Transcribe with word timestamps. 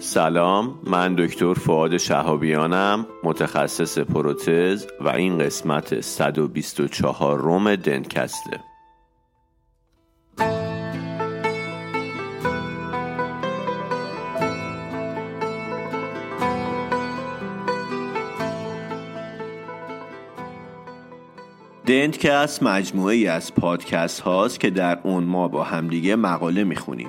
سلام 0.00 0.80
من 0.84 1.14
دکتر 1.14 1.54
فعاد 1.54 1.96
شهابیانم 1.96 3.06
متخصص 3.24 3.98
پروتز 3.98 4.86
و 5.00 5.08
این 5.08 5.38
قسمت 5.38 6.00
124 6.00 7.38
روم 7.38 7.76
دنکسته. 7.76 8.60
دنتکست 21.86 22.62
مجموعه 22.62 23.14
ای 23.14 23.26
از 23.26 23.54
پادکست 23.54 24.20
هاست 24.20 24.60
که 24.60 24.70
در 24.70 24.98
اون 25.02 25.24
ما 25.24 25.48
با 25.48 25.64
همدیگه 25.64 26.16
مقاله 26.16 26.64
می‌خونیم. 26.64 27.08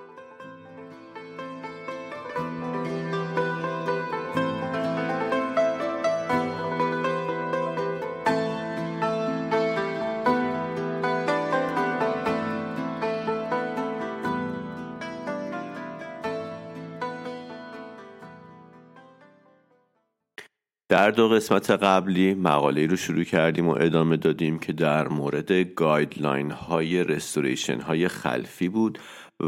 در 21.01 21.11
دو 21.11 21.29
قسمت 21.29 21.71
قبلی 21.71 22.33
مقاله 22.33 22.85
رو 22.85 22.95
شروع 22.95 23.23
کردیم 23.23 23.67
و 23.67 23.75
ادامه 23.79 24.17
دادیم 24.17 24.59
که 24.59 24.73
در 24.73 25.07
مورد 25.07 25.51
guideline 25.51 26.51
های 26.51 27.03
restoration 27.03 27.79
های 27.79 28.07
خلفی 28.07 28.69
بود 28.69 28.99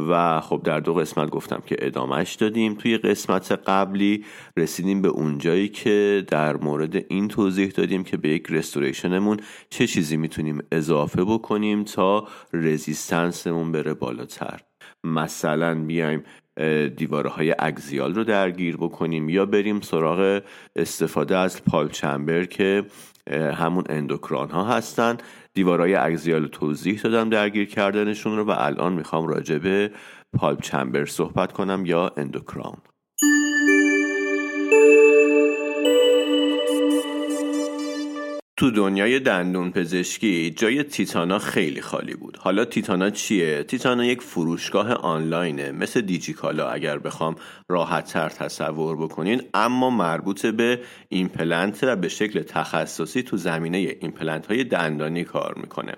و 0.09 0.42
خب 0.42 0.61
در 0.64 0.80
دو 0.80 0.94
قسمت 0.94 1.30
گفتم 1.30 1.64
که 1.66 1.75
ادامهش 1.80 2.33
دادیم. 2.33 2.75
توی 2.75 2.97
قسمت 2.97 3.52
قبلی 3.52 4.25
رسیدیم 4.58 5.02
به 5.02 5.08
اونجایی 5.08 5.69
که 5.69 6.25
در 6.27 6.55
مورد 6.58 6.95
این 6.95 7.27
توضیح 7.27 7.70
دادیم 7.70 8.03
که 8.03 8.17
به 8.17 8.30
یک 8.30 8.45
restoration 8.49 9.20
مون 9.20 9.39
چه 9.70 9.88
چیزی 9.88 10.17
می‌تونیم 10.17 10.59
اضافه 10.72 11.23
بکنیم 11.23 11.83
تا 11.83 12.27
resistance 12.53 13.44
مون 13.44 13.72
بره 13.72 13.94
بالاتر. 13.94 14.59
مثلا 15.03 15.86
بیایم 15.86 16.23
دیوارهای 16.95 17.55
اگزیال 17.59 18.15
رو 18.15 18.23
درگیر 18.23 18.77
بکنیم 18.77 19.29
یا 19.29 19.45
بریم 19.45 19.81
سراغ 19.81 20.41
استفاده 20.75 21.37
از 21.37 21.63
پال 21.63 21.89
چمبر 21.89 22.45
که 22.45 22.85
همون 23.31 23.83
اندوکران 23.89 24.49
ها 24.49 24.63
هستن. 24.63 25.17
دیوارهای 25.53 25.95
اگزیال 25.95 26.47
توضیح 26.47 27.01
دادم 27.01 27.29
درگیر 27.29 27.67
کردنشون 27.67 28.37
رو 28.37 28.43
و 28.43 28.55
الان 28.57 28.93
می‌خوام 28.93 29.27
راجع 29.27 29.57
به 29.57 29.91
پالپ 30.33 30.61
چمبر 30.61 31.05
صحبت 31.05 31.51
کنم 31.51 31.85
یا 31.85 32.11
اندوکران. 32.17 32.77
تو 38.64 38.72
دنیای 38.72 39.19
دندون 39.19 39.72
پزشکی 39.72 40.52
جای 40.52 40.83
تیتانا 40.83 41.39
خیلی 41.39 41.81
خالی 41.81 42.14
بود 42.14 42.38
حالا 42.38 42.66
تیتانا 42.66 43.09
چیه؟ 43.09 43.64
تیتانا 43.64 44.05
یک 44.05 44.22
فروشگاه 44.22 44.94
آنلاینه 44.94 45.72
مثل 45.72 46.02
دیجیکالا 46.02 46.70
اگر 46.70 47.00
بخوام 47.00 47.36
راحت 47.70 48.14
تر 48.14 48.30
تصور 48.30 48.97
بکنین 48.97 49.42
اما 49.53 49.89
مربوط 49.89 50.45
به 50.45 50.80
ایمپلنت 51.09 51.80
و 51.83 51.95
به 51.95 52.08
شکل 52.09 52.44
تخصصی 52.44 53.23
تو 53.23 53.38
زمینه 53.38 53.78
ایمپلنت 54.02 54.47
های 54.47 54.64
دندانی 54.64 55.23
کار 55.23 55.53
می‌کنه 55.61 55.94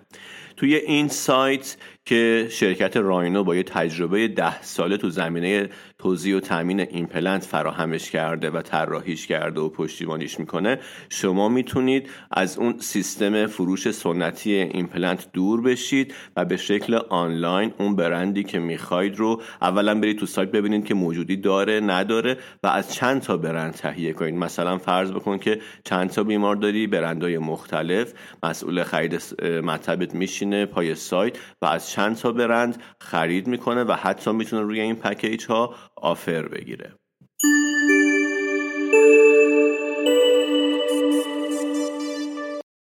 توی 0.57 0.75
این 0.75 1.07
سایت 1.07 1.77
که 2.05 2.47
شرکت 2.51 2.97
راینو 2.97 3.43
با 3.43 3.55
یه 3.55 3.63
تجربه 3.63 4.27
ده 4.27 4.61
ساله 4.61 4.97
تو 4.97 5.09
زمینه 5.09 5.69
توزیع 6.05 6.37
و 6.37 6.39
تامین 6.39 6.79
ایمپلنت 6.79 7.43
فراهمش 7.43 8.11
کرده 8.11 8.49
و 8.49 8.61
طراحیش 8.61 9.27
کرده 9.27 9.59
و 9.59 9.69
پشتیبانیش 9.69 10.39
می‌کنه 10.39 10.79
شما 11.09 11.49
می‌تونید 11.49 12.09
از 12.31 12.57
اون 12.57 12.75
سیستم 12.79 13.45
فروش 13.45 13.91
سنتی 13.91 14.53
ایمپلنت 14.53 15.27
دور 15.33 15.61
بشید 15.61 16.13
و 16.35 16.45
به 16.45 16.57
شکل 16.57 16.93
آنلاین 17.09 17.73
اون 17.77 17.95
برندی 17.95 18.43
که 18.43 18.59
می‌خواید 18.59 19.15
رو 19.15 19.41
اولا 19.61 19.99
برید 19.99 20.19
تو 20.19 20.25
سایت 20.25 20.51
ببینید 20.51 20.85
که 20.85 20.93
موجودی 20.93 21.37
داره 21.37 21.79
نداره 21.79 22.37
و 22.63 22.67
از 22.67 22.93
چند 22.93 23.21
تا 23.21 23.37
برند 23.37 23.73
تهیه 23.73 24.13
کنید. 24.13 24.35
مثلا 24.35 24.77
فرض 24.77 25.11
بکن 25.11 25.37
که 25.37 25.59
چند 25.83 26.09
تا 26.09 26.23
بیمار 26.23 26.55
داری 26.55 26.87
برندهای 26.87 27.37
مختلف 27.37 28.13
مسئول 28.43 28.83
خرید 28.83 29.21
مطبت 29.43 30.15
میشینه 30.15 30.65
پای 30.65 30.95
سایت 30.95 31.37
و 31.61 31.65
از 31.65 31.89
چند 31.89 32.15
تا 32.15 32.31
برند 32.31 32.83
خرید 32.99 33.47
می‌کنه 33.47 33.83
و 33.83 33.91
حتی 33.91 34.31
می‌تونه 34.31 34.61
روی 34.61 34.79
این 34.79 34.95
پکیج 34.95 35.45
ها 35.45 35.75
آفر 35.97 36.47
بگیره. 36.47 36.93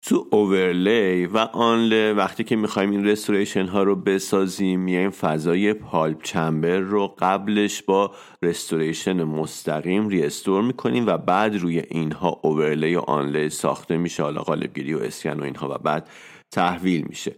تو 0.07 0.27
اوورلی 0.33 1.27
و 1.27 1.39
آنله 1.39 2.13
وقتی 2.13 2.45
که 2.45 2.57
می‌خوایم 2.57 2.91
این 2.91 3.07
رستوریشن 3.07 3.67
ها 3.67 3.83
رو 3.83 3.97
بسازیم 3.97 4.81
میایم 4.81 5.11
فضای 5.11 5.73
پالپ 5.73 6.23
چمبر 6.23 6.79
رو 6.79 7.15
قبلش 7.19 7.83
با 7.83 8.15
رستوریشن 8.43 9.23
مستقیم 9.23 10.09
ریستور 10.09 10.63
می‌کنیم 10.63 11.07
و 11.07 11.19
بعد 11.19 11.57
روی 11.57 11.79
اینها 11.79 12.41
اوورلی 12.43 12.97
و 12.97 13.01
آنله 13.01 13.49
ساخته 13.49 13.97
میشه. 13.97 14.23
حالا 14.23 14.43
قالبگیری 14.43 14.95
و 14.95 14.99
اسکن 14.99 15.41
و 15.41 15.45
اینها 15.45 15.75
و 15.75 15.79
بعد 15.79 16.09
تحویل 16.53 17.07
میشه. 17.09 17.37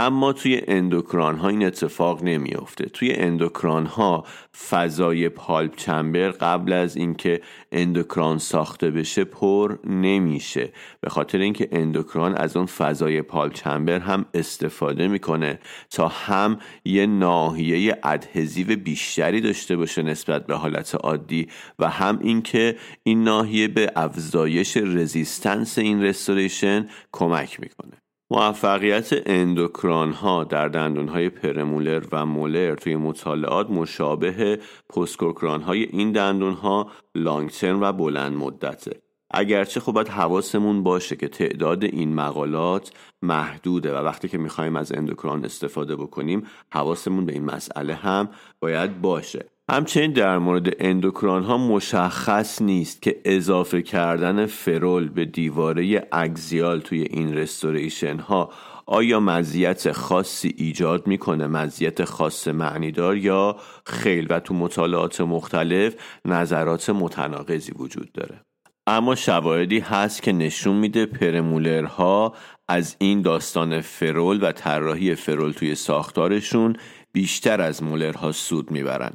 اما 0.00 0.32
توی 0.32 0.62
اندوکران 0.68 1.36
ها 1.36 1.48
این 1.48 1.66
اتفاق 1.66 2.22
نمیافته. 2.22 2.84
توی 2.88 3.12
اندوکران 3.12 3.86
ها 3.86 4.24
فضای 4.70 5.28
پالپ 5.28 5.76
چمبر 5.76 6.30
قبل 6.30 6.72
از 6.72 6.96
اینکه 6.96 7.40
اندوکران 7.72 8.38
ساخته 8.38 8.90
بشه 8.90 9.24
پر 9.24 9.76
نمیشه. 9.84 10.72
به 11.00 11.10
خاطر 11.10 11.38
اینکه 11.38 11.68
اندوکران 11.72 12.34
از 12.34 12.56
اون 12.56 12.66
فضای 12.66 13.22
پالپ 13.22 13.52
چمبر 13.52 13.98
هم 13.98 14.24
استفاده 14.34 15.08
می‌کنه 15.08 15.58
تا 15.90 16.08
هم 16.08 16.58
یه 16.84 17.06
ناحیه 17.06 17.98
ادهزیو 18.04 18.76
بیشتری 18.76 19.40
داشته 19.40 19.76
باشه 19.76 20.02
نسبت 20.02 20.46
به 20.46 20.56
حالت 20.56 20.94
عادی 20.94 21.48
و 21.78 21.88
هم 21.88 22.18
اینکه 22.22 22.76
این 23.02 23.24
ناحیه 23.24 23.68
به 23.68 23.92
افزایش 23.96 24.76
رزیستنس 24.76 25.78
این 25.78 26.02
رستوریشن 26.02 26.88
کمک 27.12 27.60
می‌کنه. 27.60 27.97
موفقیت 28.30 29.08
اندوکران 29.26 30.12
ها 30.12 30.44
در 30.44 30.68
دندون 30.68 31.08
های 31.08 31.28
پرمولر 31.28 32.04
و 32.12 32.26
مولر 32.26 32.74
توی 32.74 32.96
مطالعات 32.96 33.70
مشابه 33.70 34.58
پسکوکران 34.88 35.62
های 35.62 35.82
این 35.82 36.12
دندون 36.12 36.54
ها 36.54 36.90
لانگ 37.14 37.52
و 37.62 37.92
بلند 37.92 38.36
مدته. 38.36 39.00
اگرچه 39.30 39.80
خب 39.80 39.92
باید 39.92 40.08
حواسمون 40.08 40.82
باشه 40.82 41.16
که 41.16 41.28
تعداد 41.28 41.84
این 41.84 42.14
مقالات 42.14 42.92
محدوده 43.22 43.92
و 43.92 43.96
وقتی 43.96 44.28
که 44.28 44.38
می‌خوایم 44.38 44.76
از 44.76 44.92
اندوکران 44.92 45.44
استفاده 45.44 45.96
بکنیم 45.96 46.46
حواسمون 46.72 47.26
به 47.26 47.32
این 47.32 47.44
مسئله 47.44 47.94
هم 47.94 48.28
باید 48.60 49.00
باشه. 49.00 49.57
همچنین 49.70 50.12
در 50.12 50.38
مورد 50.38 50.68
اندوکران 50.78 51.42
ها 51.42 51.58
مشخص 51.58 52.62
نیست 52.62 53.02
که 53.02 53.20
اضافه 53.24 53.82
کردن 53.82 54.46
فرول 54.46 55.08
به 55.08 55.24
دیواره 55.24 56.08
اگزیال 56.12 56.80
توی 56.80 57.02
این 57.02 57.34
رستوریشن 57.34 58.18
ها 58.18 58.50
آیا 58.86 59.20
مزیت 59.20 59.92
خاصی 59.92 60.54
ایجاد 60.56 61.06
می‌کنه؟ 61.06 61.46
مزیت 61.46 62.04
خاص 62.04 62.48
معنیدار 62.48 63.16
یا 63.16 63.56
خیل؟ 63.86 64.26
و 64.30 64.40
تو 64.40 64.54
مطالعات 64.54 65.20
مختلف 65.20 65.94
نظرات 66.24 66.90
متناقضی 66.90 67.72
وجود 67.72 68.12
داره. 68.12 68.40
اما 68.86 69.14
شواهدی 69.14 69.78
هست 69.78 70.22
که 70.22 70.32
نشون 70.32 70.76
میده 70.76 71.06
پرمولرها 71.06 72.34
از 72.68 72.96
این 72.98 73.22
داستان 73.22 73.80
فرول 73.80 74.38
و 74.42 74.52
طراحی 74.52 75.14
فرول 75.14 75.52
توی 75.52 75.74
ساختارشون 75.74 76.76
بیشتر 77.12 77.60
از 77.60 77.82
مولرها 77.82 78.32
سود 78.32 78.70
می‌برن. 78.70 79.12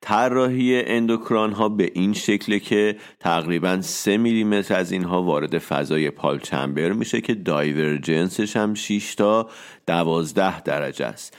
طراحی 0.00 0.82
اندوکران 0.84 1.52
ها 1.52 1.68
به 1.68 1.90
این 1.94 2.12
شکل 2.12 2.58
که 2.58 2.96
تقریبا 3.20 3.80
3 3.80 4.16
میلیمتر 4.16 4.74
از 4.74 4.92
اینها 4.92 5.22
وارد 5.22 5.58
فضای 5.58 6.10
پال 6.10 6.38
چمبر 6.38 6.92
میشه 6.92 7.20
که 7.20 7.34
دایورجنسش 7.34 8.56
هم 8.56 8.74
6 8.74 9.14
تا 9.14 9.50
12 9.86 10.60
درجه 10.60 11.06
است. 11.06 11.36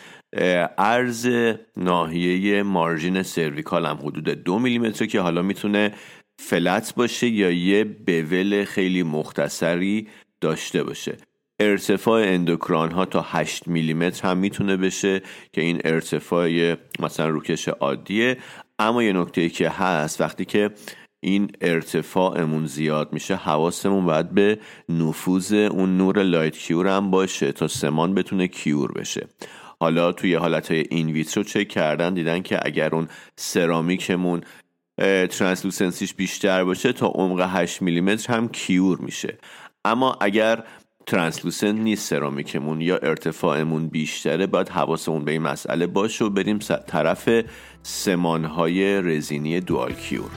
عرض 0.77 1.29
ناحیه 1.77 2.63
مارژین 2.63 3.23
سرویکال 3.23 3.85
هم 3.85 3.97
حدود 3.97 4.29
دو 4.29 4.59
میلیمتر 4.59 5.05
که 5.05 5.19
حالا 5.19 5.41
می‌تونه 5.41 5.93
flat 6.39 6.95
باشه 6.95 7.27
یا 7.27 7.51
یه 7.51 7.83
bevel 7.83 8.65
خیلی 8.65 9.03
مختصری 9.03 10.07
داشته 10.41 10.83
باشه. 10.83 11.17
ارتفاع 11.59 12.23
endocrown 12.23 12.91
ها 12.91 13.05
تا 13.05 13.21
8 13.21 13.67
میلیمتر 13.67 14.27
هم 14.27 14.37
می‌تونه 14.37 14.77
بشه 14.77 15.21
که 15.53 15.61
این 15.61 15.81
ارتفاع 15.85 16.75
مثلا 16.99 17.29
روکش 17.29 17.67
عادیه. 17.67 18.37
اما 18.79 19.03
یه 19.03 19.13
نکته 19.13 19.49
که 19.49 19.69
هست 19.69 20.21
وقتی 20.21 20.45
که 20.45 20.71
این 21.19 21.51
ارتفاعمون 21.61 22.65
زیاد 22.65 23.13
میشه 23.13 23.35
حواسمون 23.35 24.05
باید 24.05 24.29
به 24.29 24.59
نفوذ 24.89 25.53
اون 25.53 25.97
نور 25.97 26.23
light 26.23 26.57
cure 26.57 26.87
هم 26.87 27.11
باشه 27.11 27.51
تا 27.51 27.67
سمان 27.67 28.13
بتونه 28.13 28.47
cure 28.47 28.91
بشه. 28.91 29.27
حالا 29.79 30.11
توی 30.11 30.33
حالت 30.33 30.71
های 30.71 30.85
in 30.89 31.09
vitro 31.09 31.43
چک 31.43 31.67
کردن 31.67 32.13
دیدن 32.13 32.41
که 32.41 32.59
اگر 32.61 32.95
اون 32.95 33.07
سرامیکمون 33.35 34.41
ترانسلوسنسیش 35.29 36.13
بیشتر 36.13 36.63
باشه 36.63 36.93
تا 36.93 37.07
عمق 37.07 37.49
8 37.49 37.81
میلیمتر 37.81 38.33
هم 38.33 38.47
کیور 38.49 38.97
میشه. 38.97 39.37
اما 39.85 40.17
اگر 40.21 40.63
ترانسلوسنت 41.09 41.79
نیست 41.79 42.09
سرامیکمون. 42.09 42.81
یا 42.81 42.97
ارتفاعمون 42.97 43.87
بیشتره 43.87 44.47
باید 44.47 44.69
حواسمون 44.69 45.25
به 45.25 45.31
این 45.31 45.41
مسئله 45.41 45.87
باشه 45.87 46.25
و 46.25 46.29
بریم 46.29 46.59
طرف 46.87 47.29
سمانهای 47.83 49.01
رزینی 49.01 49.59
دوال 49.59 49.93
کیور 49.93 50.29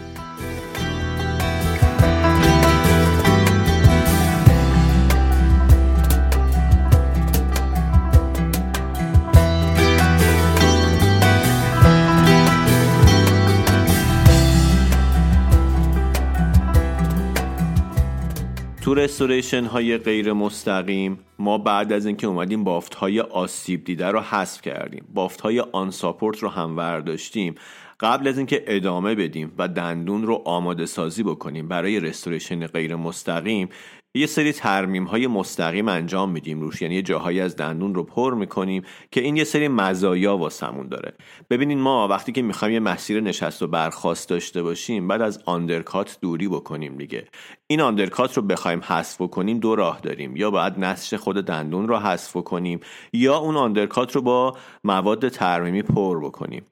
تو 18.82 18.94
رستوریشن 18.94 19.64
های 19.64 19.99
غیر 19.99 20.32
مستقیم 20.32 21.19
ما 21.38 21.58
بعد 21.58 21.93
از 21.93 22.06
اینکه 22.06 22.26
اومدیم 22.26 22.64
بافت 22.64 22.94
های 22.94 23.20
آسیب 23.20 23.84
دیده 23.84 24.06
رو 24.06 24.20
حذف 24.20 24.62
کردیم. 24.62 25.05
بافت 25.14 25.40
های 25.40 25.61
آن 25.61 25.90
ساپورت 25.90 26.38
رو 26.38 26.49
هم 26.49 26.76
ورداشتیم. 26.76 27.55
قبل 28.02 28.28
از 28.28 28.38
اینکه 28.38 28.64
ادامه 28.66 29.14
بدیم 29.14 29.52
و 29.58 29.69
دندون 29.69 30.22
رو 30.22 30.43
آماده 30.44 30.87
سازی 30.87 31.22
بکنیم 31.22 31.69
برای 31.69 32.00
رستوریشن 32.00 32.66
غیر 32.66 32.96
مستقیم 32.96 33.69
یه 34.14 34.26
سری 34.26 34.52
ترمیم 34.52 35.04
های 35.04 35.26
مستقیم 35.26 35.88
انجام 35.88 36.31
میدیم 36.31 36.60
روش. 36.60 36.82
یعنی 36.82 37.02
جاهایی 37.02 37.40
از 37.40 37.56
دندون 37.56 37.94
رو 37.94 38.02
پر 38.02 38.34
می‌کنیم 38.34 38.82
که 39.10 39.20
این 39.20 39.37
یه 39.37 39.44
سری 39.44 39.69
مزایا 39.69 40.37
واسمون 40.37 40.88
داره. 40.88 41.14
ببینین 41.50 41.78
ما 41.78 42.08
وقتی 42.08 42.32
که 42.32 42.43
می‌خوایم 42.43 42.75
یه 42.75 42.81
مسیر 42.81 43.20
نشست 43.20 43.62
و 43.62 43.66
برخواست 43.66 44.28
داشته 44.28 44.62
باشیم 44.62 45.08
بعد 45.08 45.22
از 45.22 45.43
آندرکات 45.46 46.19
دوری 46.20 46.49
بکنیم 46.49 46.96
دیگه. 46.96 47.25
این 47.66 47.81
آندرکات 47.81 48.37
رو 48.37 48.43
بخوایم 48.43 48.81
حذف 48.81 49.20
بکنیم 49.20 49.58
دو 49.58 49.75
راه 49.75 50.00
داریم. 50.00 50.37
یا 50.37 50.50
باید 50.50 50.78
نسج 50.78 51.16
خود 51.16 51.37
دندون 51.37 51.88
رو 51.88 51.96
حذف 51.96 52.32
کنیم 52.32 52.81
یا 53.12 53.37
اون 53.37 53.56
آندرکات 53.56 54.16
رو 54.16 54.22
با 54.22 54.56
مواد 54.84 55.28
ترمیمی 55.28 55.82
پر 55.82 56.25
بکنیم. 56.25 56.64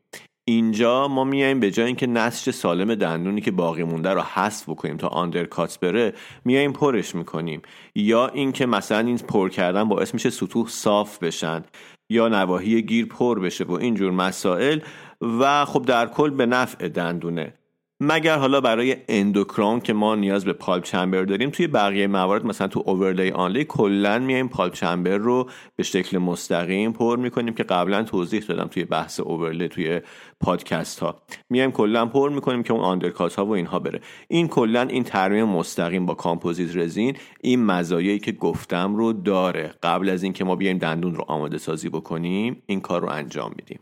اینجا 0.44 1.08
ما 1.08 1.24
میایم 1.24 1.60
به 1.60 1.70
جای 1.70 1.86
اینکه 1.86 2.06
نسج 2.06 2.50
سالم 2.50 2.94
دندونی 2.94 3.40
که 3.40 3.50
باقی 3.50 3.82
مونده 3.82 4.10
رو 4.10 4.20
حذف 4.20 4.68
بکنیم 4.68 4.96
تا 4.96 5.08
آندرکات 5.08 5.80
بره 5.80 6.14
میایم 6.44 6.72
پرش 6.72 7.14
می‌کنیم. 7.14 7.62
یا 7.94 8.28
اینکه 8.28 8.66
مثلا 8.66 8.98
این 8.98 9.18
پر 9.18 9.48
کردن 9.48 9.84
باعث 9.84 10.14
میشه 10.14 10.30
سطوح 10.30 10.68
صاف 10.68 11.18
بشن 11.18 11.64
یا 12.10 12.28
نواحی 12.28 12.82
گیر 12.82 13.06
پر 13.06 13.40
بشه 13.40 13.64
و 13.64 13.72
اینجور 13.72 14.10
مسائل 14.10 14.80
و 15.20 15.64
خب 15.64 15.82
در 15.82 16.06
کل 16.06 16.30
به 16.30 16.46
نفع 16.46 16.88
دندونه. 16.88 17.59
مگر 18.02 18.38
حالا 18.38 18.60
برای 18.60 18.96
endocrown 19.08 19.80
که 19.80 19.92
ما 19.92 20.14
نیاز 20.14 20.44
به 20.44 20.52
pulp 20.52 20.84
chamber 20.84 21.22
داریم 21.22 21.50
توی 21.50 21.66
بقیه 21.66 22.06
موارد 22.06 22.46
مثلا 22.46 22.68
تو 22.68 22.82
overlay 22.86 23.30
onlay 23.30 23.64
کلا 23.64 24.18
میایم 24.18 24.48
pulp 24.48 24.74
chamber 24.74 25.16
رو 25.16 25.50
به 25.76 25.82
شکل 25.82 26.18
مستقیم 26.18 26.92
پر 26.92 27.16
می‌کنیم 27.16 27.54
که 27.54 27.62
قبلا 27.62 28.02
توضیح 28.02 28.42
دادم 28.48 28.68
توی 28.68 28.84
بحث 28.84 29.20
overlay 29.20 29.68
توی 29.68 30.00
پادکست 30.40 31.00
ها 31.00 31.22
میایم 31.50 31.70
کلا 31.70 32.06
پر 32.06 32.30
می‌کنیم 32.30 32.62
که 32.62 32.72
اون 32.72 32.82
undercut 32.82 33.34
ها 33.34 33.46
و 33.46 33.50
اینها 33.50 33.78
بره. 33.78 34.00
این 34.28 34.48
کلا 34.48 34.82
این 34.82 35.04
ترمیم 35.04 35.44
مستقیم 35.44 36.06
با 36.06 36.14
کامپوزیت 36.14 36.76
رزین 36.76 37.16
این 37.40 37.64
مزایایی 37.64 38.18
که 38.18 38.32
گفتم 38.32 38.96
رو 38.96 39.12
داره. 39.12 39.74
قبل 39.82 40.08
از 40.08 40.22
اینکه 40.22 40.44
ما 40.44 40.56
بیایم 40.56 40.78
دندون 40.78 41.14
رو 41.14 41.24
آماده 41.28 41.58
سازی 41.58 41.88
بکنیم 41.88 42.62
این 42.66 42.80
کار 42.80 43.00
رو 43.00 43.08
انجام 43.08 43.52
میدیم. 43.56 43.80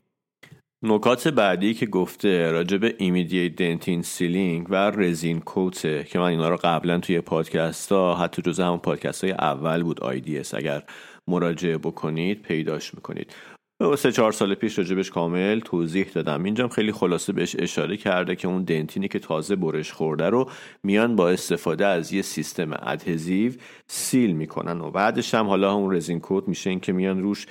نکات 0.83 1.29
بعدی 1.29 1.75
که 1.75 1.87
گفته 1.87 2.51
راجع 2.51 2.77
به 2.77 2.95
immediate 2.99 3.57
dentin 3.57 4.03
sealing 4.03 4.67
و 4.71 4.75
resin 4.75 5.41
coat 5.41 5.92
ه 5.92 6.05
که 6.05 6.19
من 6.19 6.25
اینا 6.25 6.49
رو 6.49 6.59
قبلا 6.63 6.99
توی 6.99 7.21
پادکست 7.21 7.93
ها 7.93 8.15
حتی 8.15 8.43
جز 8.43 8.61
همون 8.61 8.79
پادکست 8.79 9.25
های 9.25 9.33
اول 9.33 9.83
بود 9.83 10.01
IDS 10.01 10.55
اگر 10.55 10.83
مراجعه 11.29 11.79
بکنید 11.79 12.43
پیداش 12.43 12.95
می‌کنید. 12.95 13.35
سه 13.99 14.13
چهار 14.13 14.33
سال 14.33 14.55
پیش 14.55 14.79
راجبش 14.79 15.11
کامل 15.11 15.61
توضیح 15.61 16.07
دادم. 16.15 16.45
اینجا 16.45 16.69
خیلی 16.69 16.93
خلاصه 16.93 17.33
بهش 17.33 17.57
اشاره 17.59 17.97
کرده 17.97 18.37
که 18.37 18.49
اون 18.49 18.65
dentin 18.65 19.03
ی 19.03 19.09
که 19.09 19.19
تازه 19.19 19.57
برش 19.57 19.93
خورده 19.93 20.31
رو 20.31 20.51
میان 20.83 21.17
با 21.17 21.31
استفاده 21.31 21.87
از 21.87 22.13
یه 22.13 22.23
سیستم 22.23 22.71
adhesive 22.83 23.53
seal 23.87 24.33
می‌کنن 24.33 24.81
و 24.81 24.91
بعدش 24.91 25.35
هم 25.35 25.47
حالا 25.47 25.73
اون 25.73 25.95
resin 25.95 26.21
coat 26.21 26.49
میشه 26.49 26.71
این 26.71 26.81
که 26.81 26.93
میان 26.93 27.23
روش 27.23 27.47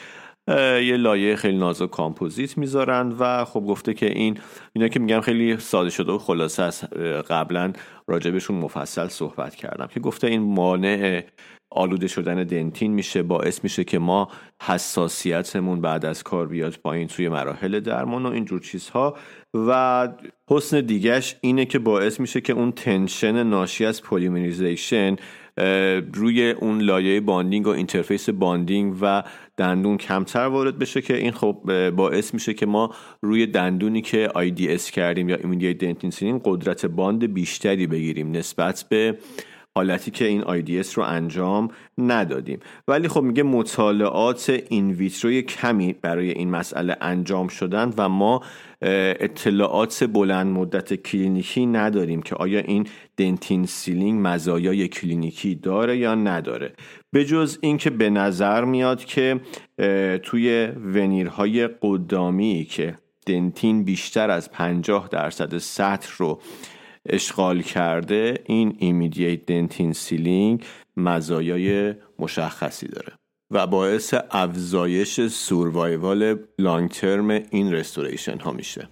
یه 0.47 0.97
لایه 0.97 1.35
خیلی 1.35 1.57
نازک 1.57 1.89
کامپوزیت 1.89 2.57
می‌ذارن 2.57 3.15
و 3.19 3.45
خب 3.45 3.59
گفته 3.59 3.94
که 3.94 4.05
این 4.05 4.38
اینا 4.73 4.88
که 4.88 4.99
میگم 4.99 5.21
خیلی 5.21 5.57
ساده 5.57 5.89
شده 5.89 6.11
و 6.11 6.17
خلاصه 6.17 6.63
از 6.63 6.83
قبلا 7.29 7.73
راجبشون 8.07 8.57
مفصل 8.57 9.07
صحبت 9.07 9.55
کردم 9.55 9.88
که 9.88 9.99
گفته 9.99 10.27
این 10.27 10.41
مانع 10.41 11.23
آلوده 11.71 12.07
شدن 12.07 12.44
دنتین 12.44 12.94
میشه 12.94 13.23
باعث 13.23 13.63
میشه 13.63 13.83
که 13.83 13.99
ما 13.99 14.27
حساسیتمون 14.61 15.81
بعد 15.81 16.05
از 16.05 16.23
کار 16.23 16.47
بیاد 16.47 16.75
پایین 16.83 17.07
توی 17.07 17.29
مراحل 17.29 17.79
درمان 17.79 18.25
و 18.25 18.29
اینجور 18.29 18.59
چیزها 18.59 19.17
و 19.53 20.07
حسن 20.49 20.81
دیگهش 20.81 21.35
اینه 21.41 21.65
که 21.65 21.79
باعث 21.79 22.19
میشه 22.19 22.41
که 22.41 22.53
اون 22.53 22.71
تنشن 22.71 23.44
ناشی 23.44 23.85
از 23.85 24.03
پولیمریزیشن 24.03 25.15
روی 26.13 26.51
اون 26.51 26.81
لایه 26.81 27.21
bonding 27.21 27.67
و 27.68 27.69
interface 27.69 28.29
bonding 28.29 28.95
و 29.01 29.24
دندون 29.57 29.98
کمتر 29.98 30.48
وارد 30.48 30.80
بشه 30.80 31.01
که 31.01 31.18
این 31.18 31.31
خب 31.31 31.89
باعث 31.89 32.33
میشه 32.33 32.54
که 32.54 32.65
ما 32.65 32.95
روی 33.21 33.48
دندونی 33.48 34.01
که 34.01 34.30
IDS 34.36 34.83
کردیم 34.92 35.30
یا 35.30 35.36
immediate 35.35 35.77
dentin 35.77 36.41
قدرت 36.45 36.86
bond 36.85 37.33
بیشتری 37.33 37.88
بگیریم 37.88 38.31
نسبت 38.31 38.86
به 38.89 39.18
حالتی 39.77 40.12
که 40.12 40.25
این 40.25 40.41
IDS 40.41 40.94
رو 40.94 41.03
انجام 41.03 41.69
ندادیم. 41.97 42.59
ولی 42.88 43.07
خب 43.07 43.21
میگه 43.21 43.44
مطالعات 43.44 44.62
in 44.69 44.91
vitro 44.91 45.33
ی 45.33 45.41
کمی 45.41 45.94
برای 45.94 46.31
این 46.31 46.50
مسئله 46.50 46.97
انجام 47.01 47.47
شدن 47.47 47.94
و 47.97 48.09
ما 48.09 48.41
اطلاعات 48.81 50.03
بلند 50.03 50.47
مدت 50.47 50.94
کلینیکی 50.94 51.65
نداریم 51.65 52.21
که 52.21 52.35
آیا 52.35 52.59
این 52.59 52.88
dentin 53.17 53.65
sealing 53.65 54.27
مزایای 54.27 54.88
کلینیکی 54.88 55.56
داره 55.56 55.97
یا 55.97 56.15
نداره. 56.15 56.73
به 57.11 57.25
جز 57.25 57.57
اینکه 57.61 57.90
به 57.90 58.09
نظر 58.09 58.66
میاد 58.66 59.06
که 59.06 59.40
توی 60.23 60.69
veneer 60.85 61.48
های 61.48 61.69
قدامی 61.81 62.68
که 62.69 62.95
dentin 63.25 63.83
بیشتر 63.83 64.30
از 64.30 64.51
50 64.51 65.07
درصد 65.11 65.57
سطح 65.57 66.09
رو 66.18 66.40
اشغال 67.09 67.61
کرده 67.61 68.44
این 68.45 68.76
immediate 68.80 69.45
dentin 69.45 69.94
sealing 69.94 70.63
مزایای 70.97 71.94
مشخصی 72.19 72.87
داره 72.87 73.14
و 73.52 73.68
باعث 73.68 74.14
افزایش 74.31 75.28
survival 75.27 76.37
long 76.59 76.89
term 76.89 77.30
این 77.30 77.73
restoration 77.73 78.39
ها 78.40 78.52
میشه. 78.52 78.90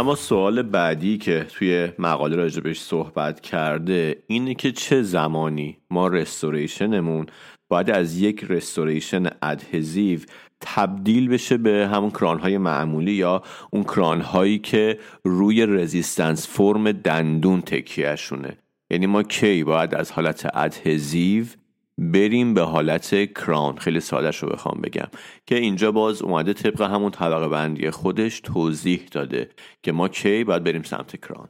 اما 0.00 0.14
سوال 0.14 0.62
بعدی 0.62 1.18
که 1.18 1.46
توی 1.48 1.92
مقاله 1.98 2.36
راجبش 2.36 2.80
صحبت 2.80 3.40
کرده 3.40 4.22
اینه 4.26 4.54
که 4.54 4.72
چه 4.72 5.02
زمانی 5.02 5.76
ما 5.90 6.08
رستوریشنمون 6.08 7.26
باید 7.68 7.90
از 7.90 8.20
یک 8.20 8.44
رستوریشن 8.48 9.26
ادهزیو 9.42 10.20
تبدیل 10.60 11.28
بشه 11.28 11.56
به 11.56 11.88
همون 11.92 12.10
کران 12.10 12.38
های 12.38 12.58
معمولی 12.58 13.12
یا 13.12 13.42
اون 13.70 13.82
کران 13.82 14.20
هایی 14.20 14.58
که 14.58 14.98
روی 15.24 15.66
رزیستنس 15.66 16.48
فرم 16.48 16.92
دندون 16.92 17.60
تکیهشونه. 17.60 18.56
یعنی 18.90 19.06
ما 19.06 19.22
کی 19.22 19.64
باید 19.64 19.94
از 19.94 20.12
حالت 20.12 20.56
ادهزیو 20.56 21.44
بریم 22.00 22.54
به 22.54 22.62
حالت 22.62 23.32
کران 23.32 23.76
خیلی 23.76 24.00
سادش 24.00 24.36
رو 24.36 24.48
بخوام 24.48 24.80
بگم 24.80 25.08
که 25.46 25.56
اینجا 25.56 25.92
باز 25.92 26.22
اومده 26.22 26.52
طبق 26.52 26.80
همون 26.80 27.10
طبقه 27.10 27.48
بندی 27.48 27.90
خودش 27.90 28.40
توضیح 28.40 29.00
داده 29.12 29.50
که 29.82 29.92
ما 29.92 30.08
کی 30.08 30.44
باید 30.44 30.64
بریم 30.64 30.82
سمت 30.82 31.20
کران 31.26 31.48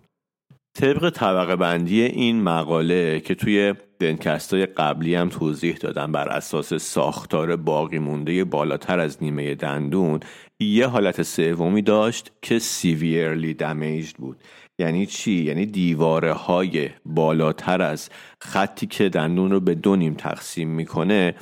طبق 0.74 1.10
طبقه 1.10 1.56
بندی 1.56 2.02
این 2.02 2.42
مقاله 2.42 3.20
که 3.20 3.34
توی 3.34 3.74
دنکست 4.00 4.54
های 4.54 4.66
قبلی 4.66 5.14
هم 5.14 5.28
توضیح 5.28 5.76
دادم 5.76 6.12
بر 6.12 6.28
اساس 6.28 6.74
ساختار 6.74 7.56
باقی 7.56 7.98
مونده 7.98 8.44
بالاتر 8.44 9.00
از 9.00 9.22
نیمه 9.22 9.54
دندون 9.54 10.20
یه 10.60 10.86
حالت 10.86 11.22
سومی 11.22 11.82
داشت 11.82 12.32
که 12.42 12.58
سیویرلی 12.58 13.54
دمیجد 13.54 14.16
بود. 14.16 14.36
یعنی 14.80 15.06
چی؟ 15.06 15.32
یعنی 15.32 15.66
دیواره 15.66 16.32
های 16.32 16.90
بالاتر 17.04 17.82
از 17.82 18.10
خطی 18.40 18.86
که 18.86 19.08
دندون 19.08 19.50
رو 19.50 19.60
به 19.60 19.74
دو 19.74 19.96
نیم 19.96 20.14
تقسیم 20.14 20.68
می‌کنه 20.68 21.34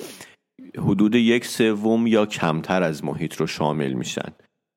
حدود 0.79 1.15
یک 1.15 1.45
سوم 1.45 2.07
یا 2.07 2.27
کمتر 2.27 2.83
از 2.83 3.05
محیط 3.05 3.35
رو 3.35 3.47
شامل 3.47 3.93
میشن 3.93 4.33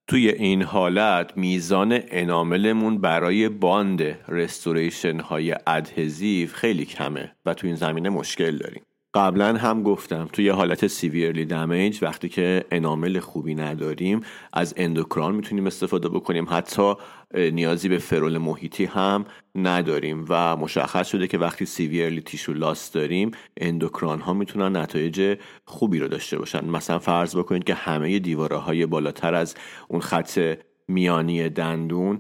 توی 0.08 0.30
این 0.30 0.64
حالت 0.64 1.38
میزان 1.38 2.00
enamel 2.08 2.70
مون 2.70 3.02
برای 3.02 3.50
bond 3.50 4.02
restoration 4.28 5.20
های 5.20 5.56
adhesive 5.68 6.50
خیلی 6.50 6.86
کمه 6.86 7.36
و 7.46 7.54
توی 7.54 7.70
این 7.70 7.78
زمینه 7.78 8.10
مشکل 8.10 8.58
داریم 8.58 8.84
قبلا 9.14 9.58
هم 9.58 9.84
گفتم 9.84 10.28
توی 10.34 10.50
حالت 10.50 10.88
severely 10.88 11.46
damaged 11.46 12.00
وقتی 12.04 12.30
که 12.30 12.66
enamel 12.72 13.20
خوبی 13.20 13.56
نداریم 13.56 14.22
از 14.54 14.74
endocrown 14.78 15.36
می‌تونیم 15.36 15.68
استفاده 15.68 16.10
بکنیم. 16.10 16.48
حتی 16.50 16.94
نیازی 17.36 17.90
به 17.90 17.98
ferrule 17.98 18.38
محیطی 18.38 18.86
هم 18.86 19.26
نداریم 19.56 20.26
و 20.30 20.58
مشخص 20.58 21.08
شده 21.08 21.28
که 21.28 21.38
وقتی 21.38 21.66
severely 21.66 22.22
tissue 22.22 22.54
loss 22.54 22.92
داریم 22.92 23.32
endocrown 23.58 24.20
ها 24.20 24.34
می‌تونن 24.34 24.78
نتایج 24.78 25.38
خوبی 25.66 26.00
رو 26.00 26.08
داشته 26.08 26.38
باشن. 26.38 26.66
مثلا 26.66 27.00
فرض 27.00 27.36
بکنید 27.36 27.64
که 27.64 27.74
همه 27.74 28.20
دیواره 28.20 28.58
های 28.58 28.86
بالاتر 28.86 29.36
از 29.36 29.56
اون 29.88 30.02
خط 30.02 30.58
میانی 30.88 31.50
دندون 31.50 32.18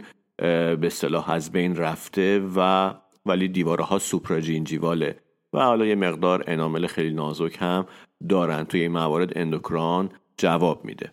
به 0.81 0.89
اصطلاح 0.91 1.29
از 1.29 1.51
بین 1.51 1.75
رفته 1.75 2.41
و 2.55 2.93
ولی 3.25 3.47
دیواره 3.47 3.83
ها 3.83 3.99
supragingival 3.99 5.07
ه 5.07 5.15
و 5.53 5.59
حالا 5.59 5.85
یه 5.85 5.95
مقدار 5.95 6.43
enamel 6.47 6.87
خیلی 6.87 7.13
نازک 7.13 7.57
هم 7.59 7.85
دارن 8.29 8.63
توی 8.63 8.81
این 8.81 8.91
موارد 8.91 9.37
endocrown 9.37 10.09
جواب 10.37 10.85
میده. 10.85 11.11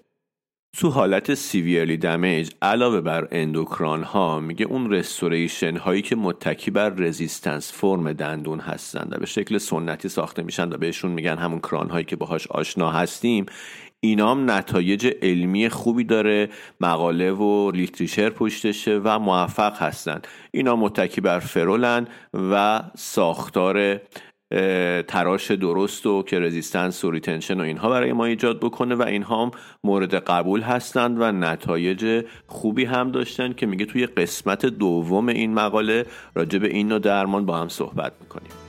تو 0.76 0.90
حالت 0.90 1.34
severely 1.34 1.96
damaged 1.96 2.50
علاوه 2.62 3.00
بر 3.00 3.28
endocrown 3.30 4.02
ها 4.02 4.40
میگه 4.40 4.66
اون 4.66 4.92
restoration 4.92 5.76
هایی 5.76 6.02
که 6.02 6.16
متکی 6.16 6.70
بر 6.70 6.88
resistance 6.88 7.72
form 7.72 8.12
دندون 8.12 8.60
هستند 8.60 9.12
و 9.12 9.20
به 9.20 9.26
شکل 9.26 9.58
سنتی 9.58 10.08
ساخته 10.08 10.42
میشن 10.42 10.72
و 10.72 10.76
بهشون 10.76 11.10
میگن 11.10 11.36
همون 11.36 11.60
crown 11.60 11.90
هایی 11.90 12.04
که 12.04 12.16
باهاش 12.16 12.46
آشنا 12.46 12.90
هستیم 12.90 13.46
اینام 14.00 14.50
نتایج 14.50 15.14
علمی 15.22 15.68
خوبی 15.68 16.04
داره 16.04 16.48
مقاله 16.80 17.32
و 17.32 17.70
literature 17.70 18.30
پشتشه 18.30 19.00
و 19.04 19.18
موفق 19.18 19.82
هستند 19.82 20.26
اینا 20.50 20.76
متکی 20.76 21.20
بر 21.20 21.38
ferrule 21.38 21.98
ان 21.98 22.06
و 22.34 22.82
ساختار 22.96 24.00
تراش 25.08 25.50
درست 25.50 26.06
و 26.06 26.22
که 26.22 26.40
resistance 26.40 27.04
و 27.04 27.10
retention 27.10 27.60
و 27.60 27.62
اینها 27.62 27.90
برای 27.90 28.12
ما 28.12 28.24
ایجاد 28.24 28.60
بکنه 28.60 28.94
و 28.94 29.02
اینها 29.02 29.42
هم 29.42 29.50
مورد 29.84 30.14
قبول 30.14 30.60
هستند 30.60 31.20
و 31.20 31.32
نتایج 31.32 32.24
خوبی 32.46 32.84
هم 32.84 33.10
داشتن 33.10 33.52
که 33.52 33.66
میگه 33.66 33.84
توی 33.84 34.06
قسمت 34.06 34.66
دوم 34.66 35.28
این 35.28 35.54
مقاله 35.54 36.06
راجع 36.34 36.58
به 36.58 36.68
این 36.68 36.88
نوع 36.88 36.98
درمان 36.98 37.46
با 37.46 37.58
هم 37.58 37.68
صحبت 37.68 38.12
می‌کنیم. 38.20 38.67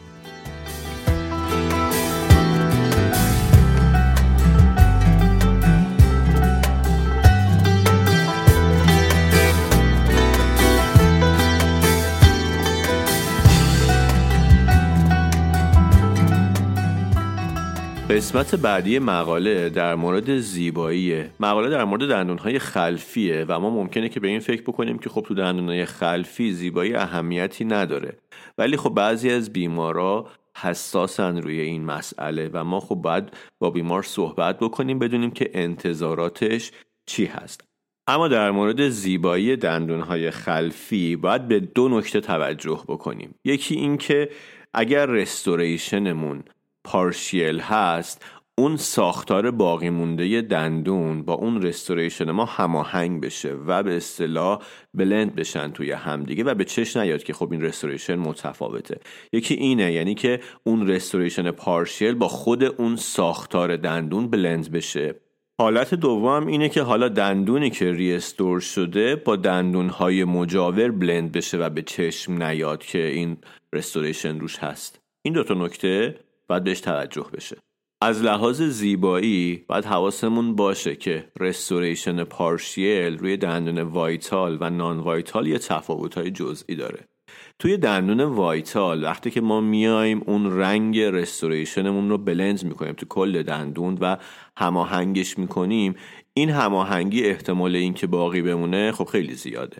قسمت 18.10 18.56
بعدی 18.56 19.00
مقاله 19.00 19.70
در 19.70 19.96
مورد 19.96 20.38
زیباییه. 20.38 21.30
مقاله 21.40 21.70
در 21.70 21.84
مورد 21.84 22.10
دندونهای 22.10 22.60
خلفیه 22.60 23.46
و 23.48 23.60
ما 23.60 23.70
ممکنه 23.70 24.10
که 24.10 24.20
به 24.20 24.28
این 24.28 24.40
فکر 24.40 24.62
بکنیم 24.62 25.00
که 25.00 25.10
خب 25.10 25.22
تو 25.22 25.34
دندونهای 25.34 25.86
خلفی 25.86 26.52
زیبایی 26.52 26.96
اهمیتی 26.96 27.66
نداره. 27.66 28.18
ولی 28.58 28.78
خب 28.78 28.90
بعضی 28.90 29.30
از 29.30 29.54
بیمارا 29.54 30.28
حساسن 30.58 31.38
روی 31.38 31.60
این 31.60 31.86
مسئله 31.86 32.50
و 32.54 32.64
ما 32.64 32.80
خب 32.80 32.96
باید 32.96 33.34
با 33.60 33.70
بیمار 33.70 34.04
صحبت 34.04 34.60
بکنیم 34.60 35.00
بدونیم 35.00 35.32
که 35.32 35.50
انتظاراتش 35.54 36.72
چی 37.06 37.26
هست. 37.26 37.64
اما 38.08 38.28
در 38.28 38.52
مورد 38.52 38.90
زیبایی 38.90 39.56
دندونهای 39.56 40.32
خلفی 40.32 41.16
باید 41.16 41.48
به 41.48 41.60
دو 41.60 41.90
نکته 41.90 42.22
توجه 42.22 42.84
بکنیم. 42.88 43.36
یکی 43.46 43.76
این 43.76 43.98
که 43.98 44.30
اگر 44.74 45.06
restoration 45.06 46.14
مون 46.14 46.44
partial 46.84 47.60
هست 47.60 48.26
اون 48.60 48.78
ساختار 48.78 49.52
باقی 49.52 49.90
مونده 49.90 50.42
دندون 50.42 51.24
با 51.24 51.34
اون 51.34 51.62
restoration 51.62 52.32
ما 52.32 52.46
هماهنگ 52.46 53.22
بشه 53.22 53.54
و 53.54 53.84
به 53.84 53.98
اصطلاح 53.98 54.60
blend 54.94 55.36
بشن 55.36 55.72
توی 55.72 55.92
همدیگه 55.92 56.44
و 56.44 56.54
به 56.54 56.66
چش 56.66 56.98
نیاد 56.98 57.24
که 57.24 57.34
خب 57.34 57.52
این 57.52 57.62
restoration 57.62 58.16
متفاوته. 58.16 59.00
یکی 59.34 59.54
اینه 59.54 59.92
یعنی 59.94 60.16
که 60.16 60.40
اون 60.64 60.88
restoration 60.88 61.52
partial 61.52 62.14
با 62.14 62.28
خود 62.28 62.64
اون 62.64 62.96
ساختار 62.96 63.78
دندون 63.78 64.30
blend 64.30 64.72
بشه. 64.72 65.16
حالت 65.62 65.94
دوم 65.94 66.48
اینه 66.48 66.70
که 66.70 66.82
حالا 66.82 67.10
دندونی 67.10 67.70
که 67.70 67.92
restore 67.92 68.60
شده 68.60 69.16
با 69.16 69.36
دندونهای 69.36 70.24
مجاور 70.24 70.92
blend 70.92 71.32
بشه 71.32 71.58
و 71.58 71.70
به 71.70 71.82
چشم 71.82 72.44
نیاد 72.44 72.84
که 72.84 73.08
این 73.08 73.38
restoration 73.74 74.40
روش 74.40 74.58
هست. 74.58 75.00
این 75.22 75.34
دوتا 75.34 75.54
نکته 75.54 76.16
باید 76.50 76.64
بهش 76.64 76.80
توجه 76.80 77.26
بشه. 77.34 77.58
از 78.02 78.24
لحاظ 78.24 78.62
زیبایی 78.62 79.66
باید 79.68 79.86
حواسمون 79.86 80.56
باشه 80.56 80.96
که 80.96 81.32
restoration 81.40 82.24
partial 82.24 83.18
روی 83.18 83.38
دندون 83.38 83.80
vital 83.80 84.58
و 84.62 84.70
non-vital 84.70 85.48
یه 85.48 85.60
های 86.16 86.32
جزئی 86.32 86.76
داره. 86.76 87.00
توی 87.60 87.78
دندون 87.78 88.22
vital 88.22 89.04
وقتی 89.04 89.32
که 89.32 89.42
ما 89.42 89.62
میایم 89.62 90.22
اون 90.26 90.60
رنگ 90.60 91.00
restoration 91.00 91.86
مون 91.86 92.10
رو 92.10 92.18
blend 92.18 92.64
می‌کنیم 92.64 92.94
تو 92.94 93.06
کل 93.06 93.44
دندون 93.44 93.98
و 94.02 94.18
هماهنگش 94.58 95.38
می‌کنیم 95.38 95.96
این 96.34 96.50
هماهنگی 96.50 97.24
احتمال 97.26 97.76
اینکه 97.76 98.08
باقی 98.08 98.42
بمونه 98.42 98.92
خب 98.92 99.06
خیلی 99.06 99.34
زیاده. 99.34 99.78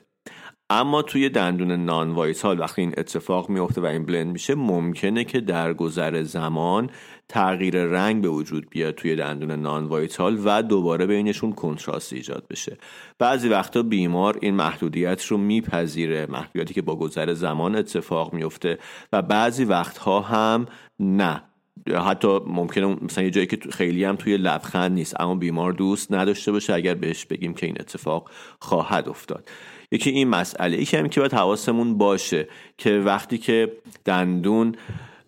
اما 0.72 1.02
توی 1.02 1.30
دندون 1.30 1.72
non-vital 1.72 2.60
وقتی 2.60 2.82
این 2.82 2.94
اتفاق 2.98 3.50
میفته 3.50 3.82
و 3.82 3.86
این 3.86 4.06
blend 4.06 4.28
میشه 4.28 4.56
ممکنه 4.56 5.24
که 5.24 5.42
در 5.42 5.74
گذر 5.74 6.24
زمان 6.24 6.90
تغییر 7.30 7.86
رنگ 7.86 8.22
به 8.22 8.30
وجود 8.30 8.70
بیاد 8.70 8.96
توی 8.96 9.16
دندون 9.16 9.52
non-vital 9.52 10.42
و 10.46 10.64
دوباره 10.64 11.06
بینشون 11.06 11.54
contrast 11.54 12.14
ایجاد 12.14 12.44
بشه. 12.50 12.78
بعضی 13.20 13.50
وقتا 13.50 13.84
بیمار 13.84 14.38
این 14.42 14.56
محدودیت 14.56 15.26
رو 15.26 15.38
میپذیره 15.38 16.28
محدودیتی 16.30 16.74
که 16.74 16.82
با 16.82 16.96
گذر 16.96 17.34
زمان 17.34 17.76
اتفاق 17.76 18.34
میفته 18.34 18.78
و 19.14 19.22
بعضی 19.22 19.64
وقتها 19.64 20.22
هم 20.22 20.66
نه. 21.00 21.44
حتی 21.88 22.40
ممکنه 22.48 22.86
مثلا 23.02 23.24
یه 23.24 23.32
جایی 23.32 23.48
که 23.48 23.58
خیلی 23.72 24.04
هم 24.04 24.16
توی 24.16 24.38
لبخند 24.38 24.92
نیست 24.92 25.22
اما 25.22 25.36
بیمار 25.36 25.72
دوست 25.72 26.14
نداشته 26.14 26.52
باشه 26.52 26.74
اگر 26.74 26.94
بهش 26.94 27.26
بگیم 27.26 27.54
که 27.54 27.66
این 27.66 27.76
اتفاق 27.80 28.32
خواهد 28.60 29.10
افتاد. 29.10 29.50
یکی 29.92 30.10
این 30.10 30.28
مسئله. 30.28 30.82
یکی 30.82 30.98
هم 30.98 31.10
که 31.10 31.20
باید 31.20 31.34
حواسمون 31.34 31.98
باشه 31.98 32.48
که 32.78 32.92
وقتی 32.92 33.38
که 33.38 33.72
دندون 34.06 34.76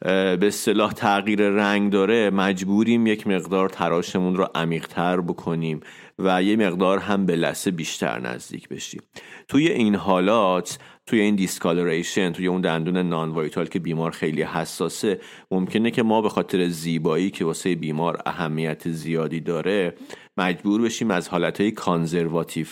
به 0.01 0.47
اصطلاح 0.47 0.93
تغییر 0.93 1.49
رنگ 1.49 1.91
داره 1.91 2.29
مجبوریم 2.29 3.07
یک 3.07 3.27
مقدار 3.27 3.69
تراشمون 3.69 4.35
رو 4.35 4.47
عمیقتر 4.55 5.21
بکنیم 5.21 5.79
و 6.19 6.43
یه 6.43 6.55
مقدار 6.55 6.99
هم 6.99 7.25
به 7.25 7.35
لثه 7.35 7.71
بیشتر 7.71 8.19
نزدیک 8.19 8.69
بشیم. 8.69 9.01
توی 9.47 9.67
این 9.67 9.95
حالات 9.95 10.79
توی 11.05 11.19
این 11.19 11.35
discoloration 11.35 12.31
توی 12.31 12.47
اون 12.47 12.61
دندون 12.61 12.97
non-vital 12.97 13.65
که 13.65 13.79
بیمار 13.79 14.11
خیلی 14.11 14.41
حساسه 14.41 15.19
ممکنه 15.51 15.91
که 15.91 16.03
ما 16.03 16.21
به 16.21 16.29
خاطر 16.29 16.67
زیبایی 16.67 17.29
که 17.29 17.45
واسه 17.45 17.75
بیمار 17.75 18.21
اهمیت 18.25 18.89
زیادی 18.89 19.39
داره 19.39 19.93
مجبور 20.37 20.81
بشیم 20.81 21.11
از 21.11 21.29
حالتهای 21.29 21.71
کانزرواتیو 21.71 22.67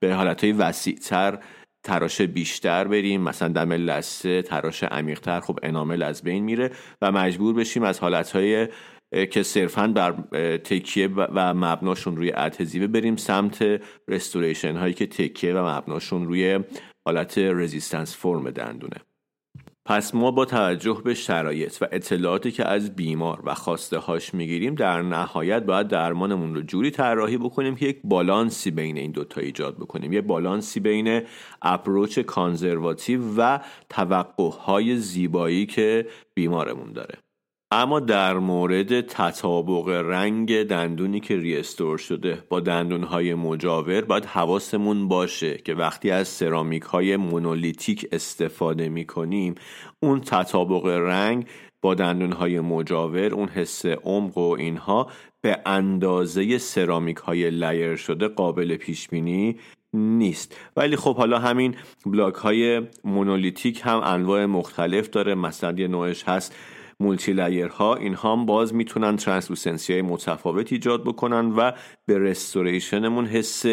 به 0.00 0.14
حالتهای 0.14 0.52
وسیعتر 0.52 1.38
تراش 1.84 2.20
بیشتر 2.20 2.88
بریم. 2.88 3.20
مثلا 3.20 3.48
دم 3.48 3.72
لسه 3.72 4.42
تراش 4.42 4.82
عمیقتر 4.82 5.40
خب 5.40 5.58
انامل 5.62 6.02
از 6.02 6.22
بین 6.22 6.44
میره 6.44 6.70
و 7.02 7.12
مجبور 7.12 7.54
بشیم 7.54 7.82
از 7.82 8.00
حالتهای 8.00 8.68
که 9.30 9.42
صرفا 9.42 9.88
بر 9.88 10.12
تکیه 10.56 11.08
و 11.08 11.54
مبناشون 11.54 12.16
روی 12.16 12.32
ادهزیو 12.36 12.88
بریم 12.88 13.16
سمت 13.16 13.80
رستوریشن 14.08 14.76
هایی 14.76 14.94
که 14.94 15.06
تکیه 15.06 15.54
و 15.54 15.76
مبناشون 15.76 16.26
روی 16.26 16.60
حالت 17.04 17.38
رزیستنس 17.38 18.16
فرم 18.16 18.50
دندونه. 18.50 18.96
پس 19.84 20.14
ما 20.14 20.30
با 20.30 20.44
توجه 20.44 21.02
به 21.04 21.14
شرایط 21.14 21.78
و 21.82 21.86
اطلاعاتی 21.92 22.50
که 22.50 22.64
از 22.64 22.96
بیمار 22.96 23.42
و 23.44 23.54
خواسته 23.54 23.98
هاش 23.98 24.34
می‌گیریم 24.34 24.74
در 24.74 25.02
نهایت 25.02 25.62
باید 25.62 25.88
درمانمون 25.88 26.54
رو 26.54 26.62
جوری 26.62 26.90
طراحی 26.90 27.38
بکنیم 27.38 27.76
که 27.76 27.86
یک 27.86 28.00
بالانسی 28.04 28.70
بین 28.70 28.98
این 28.98 29.10
دوتا 29.10 29.40
ایجاد 29.40 29.76
بکنیم. 29.76 30.12
یه 30.12 30.20
بالانسی 30.20 30.80
بین 30.80 31.22
اپروچ 31.62 32.18
کانزرواتیو 32.18 33.22
و 33.36 33.58
توقع 33.88 34.50
های 34.50 34.96
زیبایی 34.96 35.66
که 35.66 36.06
بیمارمون 36.34 36.92
داره. 36.92 37.18
اما 37.74 38.00
در 38.00 38.38
مورد 38.38 39.00
تطابق 39.00 39.88
رنگ 39.88 40.62
دندونی 40.62 41.20
که 41.20 41.36
ریستور 41.36 41.98
شده 41.98 42.42
با 42.48 42.60
دندونهای 42.60 43.34
مجاور 43.34 44.00
باید 44.00 44.24
حواسمون 44.24 45.08
باشه 45.08 45.58
که 45.58 45.74
وقتی 45.74 46.10
از 46.10 46.28
سرامیک 46.28 46.82
های 46.82 47.16
مونولیتیک 47.16 48.08
استفاده 48.12 48.88
می 48.88 49.04
کنیم 49.04 49.54
اون 50.00 50.20
تطابق 50.20 50.86
رنگ 50.86 51.46
با 51.82 51.94
دندونهای 51.94 52.60
مجاور 52.60 53.34
اون 53.34 53.48
حس 53.48 53.86
عمق 53.86 54.38
و 54.38 54.56
اینها 54.58 55.10
به 55.40 55.58
اندازه 55.66 56.58
سرامیک 56.58 57.16
های 57.16 57.50
لیر 57.50 57.96
شده 57.96 58.28
قابل 58.28 58.76
پیش 58.76 59.08
بینی 59.08 59.56
نیست. 59.94 60.56
ولی 60.76 60.96
خب 60.96 61.16
حالا 61.16 61.38
همین 61.38 61.74
block 62.06 62.34
های 62.34 62.82
monolithic 63.04 63.80
هم 63.84 64.00
انواع 64.04 64.46
مختلف 64.46 65.10
داره. 65.10 65.34
مثلا 65.34 65.74
یه 65.78 65.88
نوعش 65.88 66.24
هست 66.24 66.54
multi 67.02 67.60
ها 67.60 67.96
اینها 67.96 68.32
هم 68.32 68.46
باز 68.46 68.74
می‌تونن 68.74 69.16
translucency 69.16 69.92
های 69.92 70.02
متفاوت 70.02 70.72
ایجاد 70.72 71.04
بکنن 71.04 71.52
و 71.52 71.72
به 72.06 72.18
restoration 72.18 73.03
مون 73.03 73.26
حس 73.26 73.64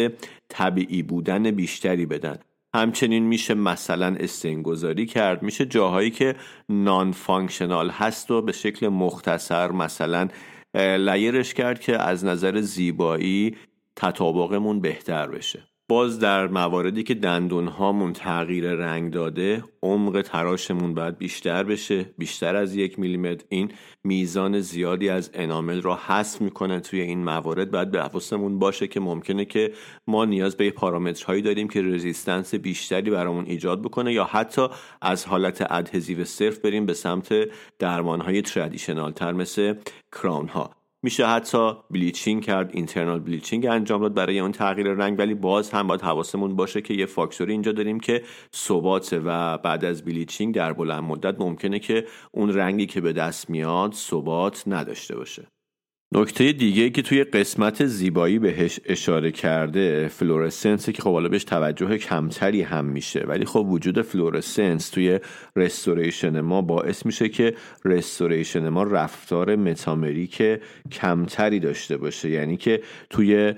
طبیعی 0.48 1.02
بودن 1.02 1.50
بیشتری 1.50 2.06
بدن. 2.06 2.38
همچنین 2.74 3.22
میشه 3.22 3.54
مثلا 3.54 4.16
stain 4.20 4.63
گذاری 4.63 5.06
کرد. 5.06 5.42
میشه 5.42 5.66
جاهایی 5.66 6.10
که 6.10 6.34
non-functional 6.68 7.90
هست 7.90 8.30
و 8.30 8.42
به 8.42 8.52
شکل 8.52 8.88
مختصر 8.88 9.72
مثلا 9.72 10.28
layer 10.74 11.31
ش 11.31 11.54
کرد 11.54 11.80
که 11.80 11.98
از 12.02 12.24
نظر 12.24 12.60
زیبایی 12.60 13.56
تطابقمون 13.96 14.80
بهتر 14.80 15.26
بشه. 15.26 15.69
باز 15.90 16.18
در 16.18 16.46
مواردی 16.46 17.02
که 17.02 17.14
دندون 17.14 17.68
هامون 17.68 18.12
تغییر 18.12 18.74
رنگ 18.74 19.12
داده 19.12 19.64
عمق 19.82 20.22
تراشمون 20.22 20.94
باید 20.94 21.18
بیشتر 21.18 21.62
بشه 21.62 22.06
بیشتر 22.18 22.56
از 22.56 22.76
یک 22.76 22.98
میلیمتر. 22.98 23.44
این 23.48 23.72
میزان 24.04 24.60
زیادی 24.60 25.08
از 25.08 25.30
انامل 25.34 25.82
را 25.82 25.96
حذف 25.96 26.40
می‌کنه 26.40 26.80
توی 26.80 27.00
این 27.00 27.24
موارد. 27.24 27.70
باید 27.70 27.90
به 27.90 28.02
حواسمون 28.02 28.58
باشه 28.58 28.86
که 28.86 29.00
ممکنه 29.00 29.44
که 29.44 29.72
ما 30.06 30.24
نیاز 30.24 30.56
به 30.56 30.70
پارامترهایی 30.70 31.42
داریم 31.42 31.68
که 31.68 31.82
رزیستنس 31.82 32.54
بیشتری 32.54 33.10
برامون 33.10 33.46
ایجاد 33.46 33.82
بکنه 33.82 34.12
یا 34.12 34.24
حتی 34.24 34.68
از 35.02 35.26
حالت 35.26 35.66
ادهزیو 35.70 36.24
صرف 36.24 36.58
بریم 36.58 36.86
به 36.86 36.94
سمت 36.94 37.34
درمانهای 37.78 38.42
تردیشنال 38.42 39.12
تر 39.12 39.32
مثل 39.32 39.74
crown 40.12 40.48
ها 40.48 40.79
میشه 41.02 41.26
حتی 41.26 41.72
bleaching 41.90 42.44
کرد 42.44 42.70
internal 42.72 43.20
bleaching 43.20 43.66
انجام 43.66 44.00
داد 44.00 44.14
برای 44.14 44.40
اون 44.40 44.52
تغییر 44.52 44.86
رنگ 44.92 45.18
ولی 45.18 45.34
باز 45.34 45.70
هم 45.70 45.86
باید 45.86 46.02
حواسمون 46.02 46.56
باشه 46.56 46.80
که 46.80 46.94
یه 46.94 47.06
فاکتوری 47.06 47.52
اینجا 47.52 47.72
داریم 47.72 48.00
که 48.00 48.22
ثبات 48.54 49.20
و 49.24 49.58
بعد 49.58 49.84
از 49.84 50.04
bleaching 50.04 50.54
در 50.54 50.72
بلند 50.72 51.02
مدت 51.02 51.40
ممکنه 51.40 51.78
که 51.78 52.06
اون 52.32 52.54
رنگی 52.54 52.86
که 52.86 53.00
به 53.00 53.12
دست 53.12 53.50
میاد 53.50 53.92
ثبات 53.92 54.62
نداشته 54.66 55.16
باشه. 55.16 55.59
نکته 56.14 56.52
دیگه 56.52 56.90
که 56.90 57.02
توی 57.02 57.24
قسمت 57.24 57.86
زیبایی 57.86 58.38
بهش 58.38 58.80
اشاره 58.84 59.32
کرده 59.32 60.08
fluorescence 60.08 60.90
که 60.90 61.02
خب 61.02 61.12
حالا 61.12 61.28
بهش 61.28 61.44
توجه 61.44 61.98
کمتری 61.98 62.62
هم 62.62 62.84
میشه. 62.84 63.20
ولی 63.20 63.44
خب 63.44 63.66
وجود 63.68 64.02
fluorescence 64.02 64.90
توی 64.90 65.20
restoration 65.56 66.40
ما 66.40 66.62
باعث 66.62 67.06
میشه 67.06 67.28
که 67.28 67.54
restoration 67.84 68.68
ما 68.68 68.82
رفتار 68.82 69.56
metameric 69.56 70.42
کمتری 70.92 71.60
داشته 71.60 71.96
باشه. 71.96 72.30
یعنی 72.30 72.56
که 72.56 72.82
توی 73.10 73.54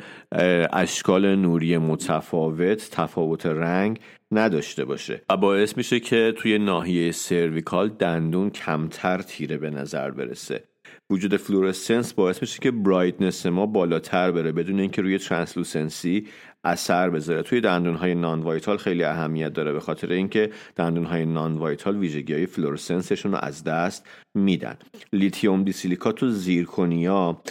اشکال 0.73 1.37
نوری 1.37 1.79
متفاوت 1.79 2.91
تفاوت 2.91 3.47
رنگ 3.47 4.01
نداشته 4.33 4.85
باشه. 4.85 5.23
و 5.31 5.37
باعث 5.37 5.77
میشه 5.77 6.01
که 6.01 6.35
توی 6.37 6.59
ناحیه 6.59 7.13
cervical 7.13 7.89
دندون 7.89 8.51
کمتر 8.51 9.23
تیره 9.23 9.57
به 9.57 9.71
نظر 9.71 10.11
برسه. 10.11 10.72
وجود 11.13 11.37
fluorescence 11.37 12.13
باعث 12.13 12.41
میشه 12.41 12.59
که 12.59 12.71
brightness 12.71 13.47
ما 13.47 13.67
بالاتر 13.67 14.31
بره 14.31 14.53
بدون 14.53 14.81
اینکه 14.81 15.03
روی 15.03 15.19
translucency 15.19 16.27
اثر 16.65 17.11
بذاره. 17.11 17.43
توی 17.43 17.61
دندون 17.61 17.95
های 17.95 18.15
non-vital 18.15 18.77
خیلی 18.77 19.05
اهمیت 19.05 19.53
داره 19.53 19.73
به 19.73 19.81
خاطر 19.81 20.13
اینکه 20.13 20.51
دندون 20.77 21.05
های 21.05 21.27
non-vital 21.27 21.97
ویژگی 21.97 22.33
های 22.33 22.47
fluorescence 22.47 23.11
شون 23.11 23.33
رو 23.33 23.39
از 23.43 23.65
دست 23.65 24.07
میدن. 24.35 24.77
lithium 25.13 25.65
disilicate 25.65 26.23
و 26.23 26.29
zirconia 26.29 27.43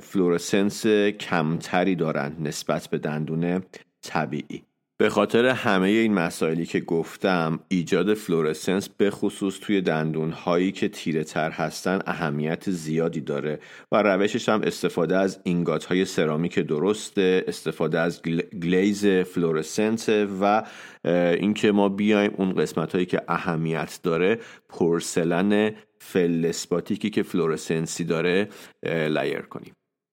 fluorescence 0.00 0.86
کمتری 1.20 1.94
دارن 1.94 2.36
نسبت 2.40 2.88
به 2.88 2.98
دندون 2.98 3.62
طبیعی. 4.02 4.69
به 5.00 5.08
خاطر 5.08 5.46
همه 5.46 5.88
این 5.88 6.14
مسائلی 6.14 6.66
که 6.66 6.80
گفتم 6.80 7.60
ایجاد 7.68 8.14
fluorescence 8.14 8.88
به 8.88 9.10
خصوص 9.10 9.58
توی 9.60 9.80
دندون 9.80 10.32
هایی 10.32 10.72
که 10.72 10.88
تیره 10.88 11.24
تر 11.24 11.50
هستن 11.50 11.98
اهمیت 12.06 12.70
زیادی 12.70 13.20
داره 13.20 13.60
و 13.92 14.02
روشش 14.02 14.48
هم 14.48 14.60
استفاده 14.62 15.16
از 15.16 15.40
ingot 15.44 15.84
های 15.84 16.04
سرامیک 16.04 16.58
درسته 16.58 17.44
استفاده 17.48 17.98
از 17.98 18.22
glaze 18.62 19.06
fluorescence 19.06 20.08
و 20.40 20.62
اینکه 21.04 21.72
ما 21.72 21.88
بیایم 21.88 22.32
اون 22.36 22.52
قسمت 22.52 22.92
هایی 22.92 23.06
که 23.06 23.22
اهمیت 23.28 24.00
داره 24.02 24.38
porcelain 24.68 25.70
feldspathic 25.98 27.01
ی 27.01 27.10
که 27.10 27.22
fluorescence 27.22 27.98
ی 27.98 28.04
داره 28.04 28.48
layer 28.86 29.40
کنیم. 29.40 29.72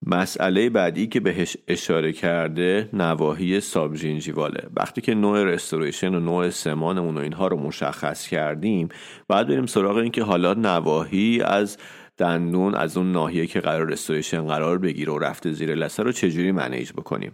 مسئله 0.09 0.69
بعدی 0.69 1.07
که 1.07 1.19
بهش 1.19 1.57
اشاره 1.67 2.13
کرده 2.13 2.89
نواحی 2.93 3.59
subgingival 3.59 4.47
ه. 4.47 4.63
وقتی 4.75 5.01
که 5.01 5.13
نوع 5.13 5.43
restoration 5.43 6.15
و 6.15 6.19
نوع 6.19 6.49
سمانمون 6.49 7.17
و 7.17 7.19
اینها 7.19 7.47
رو 7.47 7.57
مشخص 7.57 8.27
کردیم 8.27 8.89
بعد 9.27 9.47
بریم 9.47 9.65
سراغ 9.65 9.97
این 9.97 10.11
که 10.11 10.23
حالا 10.23 10.53
نواحی 10.53 11.41
از 11.41 11.77
دندون 12.17 12.75
از 12.75 12.97
اون 12.97 13.11
ناحیه 13.11 13.47
که 13.47 13.59
قرار 13.59 13.89
restoration 13.91 14.47
قرار 14.47 14.77
بگیره 14.77 15.13
و 15.13 15.19
رفته 15.19 15.51
زیر 15.51 15.75
لثه 15.75 16.03
رو 16.03 16.11
چجوری 16.11 16.51
manage 16.51 16.91
بکنیم؟ 16.91 17.31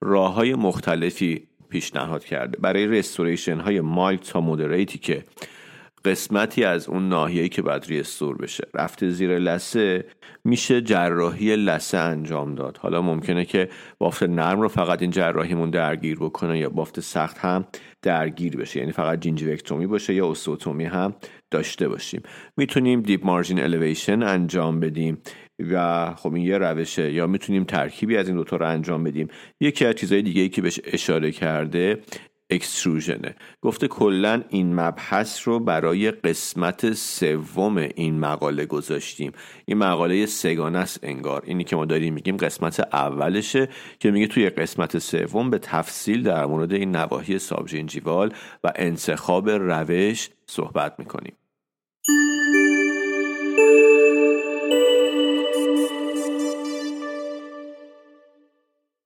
راه 0.00 0.34
های 0.34 0.54
مختلفی 0.54 1.46
پیشنهاد 1.68 2.24
کرده. 2.24 2.58
برای 2.58 2.86
restoration 2.86 3.60
های 3.60 3.80
mild 3.80 4.18
تا 4.18 4.40
moderate 4.40 4.92
ی 4.92 4.98
که 4.98 5.24
قسمتی 6.06 6.64
از 6.64 6.88
اون 6.88 7.08
ناحیه‌ای 7.08 7.48
که 7.48 7.62
باید 7.62 7.84
restore 7.88 8.36
بشه. 8.36 8.64
رفته 8.74 9.10
زیر 9.10 9.38
لثه 9.38 10.04
میشه 10.44 10.80
جراحی 10.80 11.56
لثه 11.56 11.98
انجام 11.98 12.54
داد. 12.54 12.76
حالا 12.76 13.02
ممکنه 13.02 13.44
که 13.44 13.68
بافت 13.98 14.22
نرم 14.22 14.60
رو 14.60 14.68
فقط 14.68 15.02
این 15.02 15.10
جراحیمون 15.10 15.70
درگیر 15.70 16.18
بکنه 16.18 16.58
یا 16.58 16.68
بافت 16.68 17.00
سخت 17.00 17.38
هم 17.38 17.64
درگیر 18.02 18.56
بشه. 18.56 18.80
یعنی 18.80 18.92
فقط 18.92 19.20
gingivectomy 19.20 19.86
باشه 19.86 20.14
یا 20.14 20.26
osteotomy 20.26 20.84
هم 20.84 21.14
داشته 21.50 21.88
باشیم. 21.88 22.22
می‌تونیم 22.56 23.00
deep 23.00 23.26
margin 23.26 23.60
elevation 23.60 24.22
انجام 24.22 24.80
بدیم 24.80 25.18
و 25.70 26.14
خب 26.14 26.34
این 26.34 26.46
یه 26.46 26.58
روشه. 26.58 27.12
یا 27.12 27.26
می‌تونیم 27.26 27.64
ترکیبی 27.64 28.16
از 28.16 28.28
این 28.28 28.36
دوتا 28.36 28.56
رو 28.56 28.66
انجام 28.66 29.04
بدیم. 29.04 29.28
یکی 29.60 29.86
از 29.86 29.94
چیزهای 29.94 30.22
دیگه 30.22 30.48
که 30.48 30.62
بهش 30.62 30.80
اشاره 30.84 31.30
کرده 31.30 31.98
اکستروژنه 32.50 33.34
گفته 33.62 33.88
کلا 33.88 34.42
این 34.48 34.74
مبحث 34.74 35.48
رو 35.48 35.60
برای 35.60 36.10
قسمت 36.10 36.92
سوم 36.92 37.76
این 37.76 38.20
مقاله 38.20 38.66
گذاشتیم. 38.66 39.32
این 39.64 39.78
مقاله 39.78 40.26
سگانه 40.26 40.78
است 40.78 41.00
انگار. 41.02 41.42
اینی 41.46 41.64
که 41.64 41.76
ما 41.76 41.84
داریم 41.84 42.14
میگیم 42.14 42.36
قسمت 42.36 42.80
اولشه 42.80 43.68
که 43.98 44.10
میگه 44.10 44.26
توی 44.26 44.50
قسمت 44.50 44.98
سوم 44.98 45.50
به 45.50 45.58
تفصیل 45.58 46.22
در 46.22 46.46
مورد 46.46 46.72
این 46.72 46.96
نواحی 46.96 47.38
سابژینجیوال 47.38 48.32
و 48.64 48.72
انتخاب 48.76 49.50
روش 49.50 50.28
صحبت 50.46 50.94
می‌کنیم. 50.98 51.32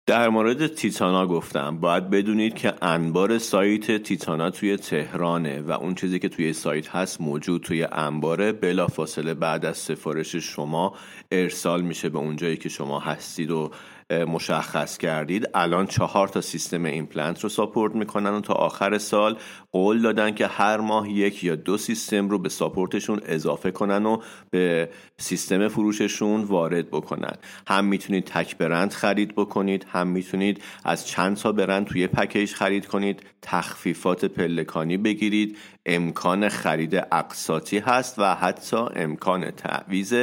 در 0.07 0.29
مورد 0.29 0.67
تیتانا 0.67 1.27
گفتم. 1.27 1.77
باید 1.77 2.09
بدونید 2.09 2.55
که 2.55 2.73
انبار 2.81 3.37
سایت 3.37 4.03
تیتانا 4.03 4.49
توی 4.49 4.77
تهرانه 4.77 5.61
و 5.61 5.71
اون 5.71 5.95
چیزی 5.95 6.19
که 6.19 6.29
توی 6.29 6.53
سایت 6.53 6.89
هست 6.89 7.21
موجود 7.21 7.61
توی 7.61 7.83
انباره. 7.83 8.51
بلا 8.51 8.87
فاصله 8.87 9.33
بعد 9.33 9.65
از 9.65 9.77
سفارش 9.77 10.35
شما 10.35 10.93
ارسال 11.31 11.81
میشه 11.81 12.09
به 12.09 12.17
اونجایی 12.17 12.57
که 12.57 12.69
شما 12.69 12.99
هستید 12.99 13.51
و 13.51 13.71
مشخص 14.13 14.97
کردید. 14.97 15.49
الان 15.53 15.87
چهار 15.87 16.27
تا 16.27 16.41
سیستم 16.41 16.85
ایمپلنت 16.85 17.43
رو 17.43 17.49
support 17.49 17.95
می‌کنن 17.95 18.29
و 18.29 18.41
تا 18.41 18.53
آخر 18.53 18.97
سال 18.97 19.37
قول 19.71 20.01
دادن 20.01 20.35
که 20.35 20.47
هر 20.47 20.77
ماه 20.77 21.09
یک 21.09 21.43
یا 21.43 21.55
دو 21.55 21.77
سیستم 21.77 22.29
رو 22.29 22.39
به 22.39 22.49
support 22.49 22.95
شون 22.95 23.21
اضافه 23.25 23.71
کنن 23.71 24.05
و 24.05 24.21
به 24.51 24.89
سیستم 25.17 25.67
فروششون 25.67 26.43
وارد 26.43 26.87
بکنن. 26.87 27.33
هم 27.67 27.85
می‌تونید 27.85 28.25
تک 28.25 28.57
برند 28.57 28.91
خرید 28.91 29.35
بکنید 29.35 29.85
هم 29.89 30.07
می‌تونید 30.07 30.63
از 30.85 31.07
چند 31.07 31.37
تا 31.37 31.51
برند 31.51 31.85
توی 31.85 32.07
پکیج 32.07 32.53
خرید 32.53 32.87
کنید. 32.87 33.23
تخفیفات 33.41 34.25
پلکانی 34.25 34.97
بگیرید. 34.97 35.57
امکان 35.85 36.49
خرید 36.49 36.95
اقساطی 36.95 37.79
هست 37.79 38.19
و 38.19 38.35
حتی 38.35 38.77
امکان 38.95 39.51
تعویز 39.51 40.13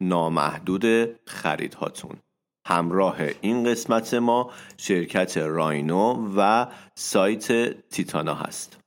نامحدود 0.00 0.84
خریدهاتون. 1.26 2.16
همراه 2.66 3.16
این 3.40 3.64
قسمت 3.64 4.14
ما 4.14 4.50
شرکت 4.76 5.38
راینو 5.38 6.28
و 6.36 6.66
سایت 6.94 7.74
تیتانا 7.90 8.34
هست. 8.34 8.78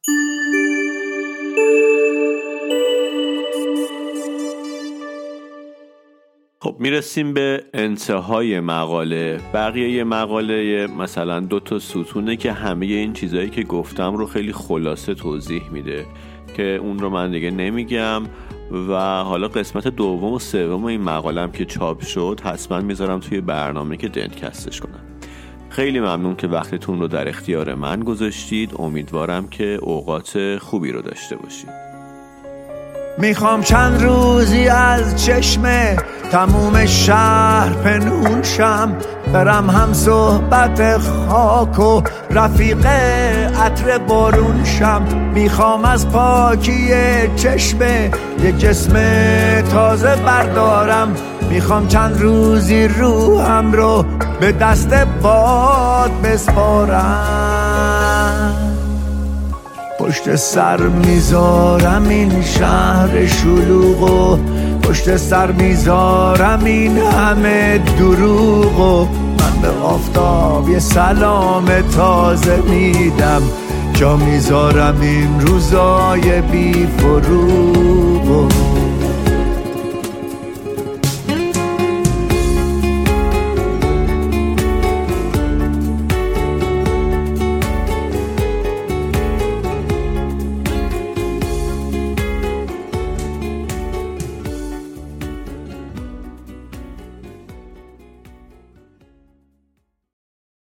خب 6.60 6.76
می‌رسیم 6.80 7.34
به 7.34 7.64
انتهای 7.74 8.60
مقاله. 8.60 9.40
بقیه 9.54 10.04
مقاله 10.04 10.88
مثلا 10.88 11.40
دو 11.40 11.60
تا 11.60 11.80
ستونه 11.80 12.36
که 12.36 12.52
همه 12.52 12.86
این 12.86 13.14
چیزهایی 13.14 13.50
که 13.50 13.64
گفتم 13.64 14.16
رو 14.16 14.26
خیلی 14.26 14.54
خلاصه 14.54 15.14
توضیح 15.14 15.70
میده 15.70 16.06
که 16.58 16.64
اون 16.64 17.00
رو 17.00 17.10
من 17.10 17.32
دیگه 17.32 17.52
نمیگم. 17.52 18.24
و 18.72 19.24
حالا 19.24 19.48
قسمت 19.48 19.88
دوم 19.88 20.34
و 20.34 20.40
سوم 20.40 20.86
این 20.86 21.02
مقالم 21.02 21.52
که 21.52 21.66
چاپ 21.66 22.02
شد 22.02 22.42
حتما 22.44 22.80
می‌ذارم 22.80 23.20
توی 23.20 23.42
برنامه 23.42 23.98
که 23.98 24.08
دنتکستش 24.08 24.80
کنم. 24.82 25.00
خیلی 25.70 26.00
ممنون 26.00 26.36
که 26.36 26.48
وقتتون 26.48 27.00
رو 27.00 27.08
در 27.08 27.30
اختیار 27.30 27.74
من 27.74 28.00
گذاشتید. 28.00 28.72
امیدوارم 28.80 29.48
که 29.48 29.80
اوقات 29.82 30.58
خوبی 30.58 30.92
رو 30.92 31.02
داشته 31.02 31.36
باشید. 31.36 31.70
می‌خوام 33.18 33.62
چند 33.62 34.02
روزی 34.02 34.68
از 34.68 35.26
چشم 35.26 35.96
تموم 36.32 36.86
شهر 36.86 37.74
پنهون 37.74 38.44
شم. 38.44 38.98
برم 39.34 39.70
هم 39.70 39.94
صحبت 39.94 40.98
خاک 40.98 41.80
و 41.80 42.02
رفیق 42.32 42.88
عطر 43.64 43.98
بارون 43.98 44.64
شم. 44.64 45.02
می‌خوام 45.34 45.86
از 45.86 46.10
پاکی 46.10 46.90
چشم 47.36 47.82
یه 48.44 48.52
جسم 48.58 48.94
تازه 49.72 50.16
بردارم. 50.16 51.16
می‌خوام 51.50 51.88
چند 51.88 52.22
روزی 52.22 52.88
روحم 52.88 53.72
رو 53.72 54.06
به 54.40 54.52
دست 54.52 54.94
باد 55.22 56.12
بسپارم. 56.24 57.66
پشت 60.00 60.36
سر 60.36 60.78
می‌ذارم 60.82 62.10
این 62.10 62.42
شهر 62.42 63.26
شلوغ 63.26 64.04
و 64.04 64.38
پشت 64.82 65.18
سر 65.18 65.52
می‌ذارم 65.52 66.64
این 66.66 66.98
همه 66.98 67.78
دروغ 67.78 68.80
و 68.80 69.08
به 69.66 69.72
آفتاب 69.72 70.70
یه 70.70 70.80
سلام 70.80 71.66
تازه 71.82 72.62
میدم. 72.62 73.42
جا 73.94 74.18
می‌ذارم 74.18 75.02
این 75.02 75.40
روزای 75.40 76.42
بی 76.42 76.88
فروغ 76.98 78.52